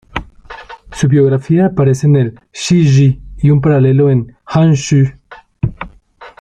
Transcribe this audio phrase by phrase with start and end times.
[0.91, 5.07] Su biografía aparece en el "Shi Ji", y un paralelo en "Han Shu".